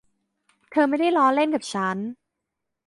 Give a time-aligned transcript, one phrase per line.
[0.71, 1.97] เธอไม่ได้ล้อเล่นกับฉัน